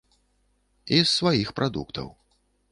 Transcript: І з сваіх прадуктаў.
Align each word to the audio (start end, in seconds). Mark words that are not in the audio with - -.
І 0.97 0.99
з 1.03 1.05
сваіх 1.17 1.53
прадуктаў. 1.61 2.13